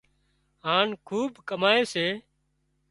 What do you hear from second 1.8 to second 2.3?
سي